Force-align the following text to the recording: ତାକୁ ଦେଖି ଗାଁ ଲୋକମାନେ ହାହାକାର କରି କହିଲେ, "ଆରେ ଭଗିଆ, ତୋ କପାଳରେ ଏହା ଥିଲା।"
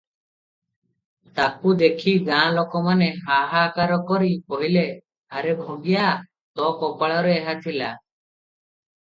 ତାକୁ 1.39 1.73
ଦେଖି 1.81 2.13
ଗାଁ 2.29 2.47
ଲୋକମାନେ 2.55 3.09
ହାହାକାର 3.27 3.99
କରି 4.09 4.31
କହିଲେ, 4.55 4.87
"ଆରେ 5.37 5.55
ଭଗିଆ, 5.61 6.09
ତୋ 6.57 6.73
କପାଳରେ 6.83 7.37
ଏହା 7.45 7.57
ଥିଲା।" 7.69 7.93